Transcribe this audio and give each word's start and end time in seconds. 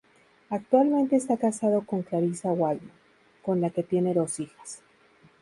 Actualmente 0.49 1.15
está 1.15 1.37
casado 1.37 1.85
con 1.85 2.01
Clarisa 2.01 2.51
Waldman, 2.51 2.91
con 3.43 3.61
la 3.61 3.69
que 3.69 3.83
tiene 3.83 4.15
dos 4.15 4.39
hijas. 4.39 4.81